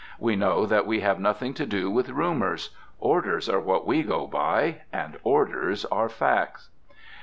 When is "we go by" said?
3.85-4.81